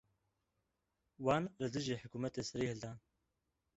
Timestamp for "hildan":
2.71-2.97